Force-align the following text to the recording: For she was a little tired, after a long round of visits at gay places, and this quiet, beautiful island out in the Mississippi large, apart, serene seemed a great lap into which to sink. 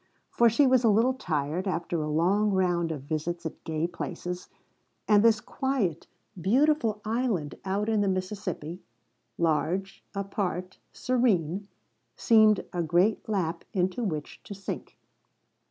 For 0.31 0.49
she 0.49 0.65
was 0.65 0.83
a 0.83 0.89
little 0.89 1.13
tired, 1.13 1.67
after 1.67 2.01
a 2.01 2.09
long 2.09 2.49
round 2.49 2.91
of 2.91 3.03
visits 3.03 3.45
at 3.45 3.63
gay 3.65 3.85
places, 3.85 4.49
and 5.07 5.21
this 5.23 5.39
quiet, 5.39 6.07
beautiful 6.41 7.01
island 7.05 7.53
out 7.65 7.87
in 7.87 8.01
the 8.01 8.07
Mississippi 8.07 8.81
large, 9.37 10.03
apart, 10.15 10.79
serene 10.91 11.67
seemed 12.15 12.65
a 12.73 12.81
great 12.81 13.29
lap 13.29 13.63
into 13.73 14.03
which 14.03 14.41
to 14.45 14.55
sink. 14.55 14.97